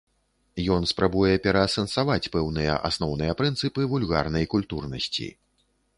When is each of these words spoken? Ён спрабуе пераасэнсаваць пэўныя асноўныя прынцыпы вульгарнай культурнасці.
Ён 0.75 0.87
спрабуе 0.91 1.33
пераасэнсаваць 1.43 2.31
пэўныя 2.35 2.77
асноўныя 2.89 3.37
прынцыпы 3.43 3.81
вульгарнай 3.93 4.45
культурнасці. 4.55 5.29